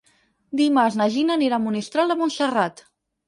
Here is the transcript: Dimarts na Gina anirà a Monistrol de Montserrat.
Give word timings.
Dimarts 0.61 0.97
na 1.01 1.07
Gina 1.17 1.35
anirà 1.39 1.59
a 1.59 1.63
Monistrol 1.67 2.13
de 2.13 2.17
Montserrat. 2.23 2.85